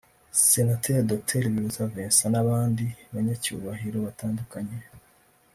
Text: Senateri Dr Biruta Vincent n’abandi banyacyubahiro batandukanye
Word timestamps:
Senateri 0.49 1.07
Dr 1.11 1.41
Biruta 1.53 1.83
Vincent 1.93 2.31
n’abandi 2.33 2.85
banyacyubahiro 3.13 3.97
batandukanye 4.05 4.77